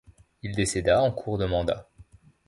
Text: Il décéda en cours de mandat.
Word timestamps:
Il 0.41 0.55
décéda 0.55 0.99
en 1.03 1.11
cours 1.11 1.37
de 1.37 1.45
mandat. 1.45 1.87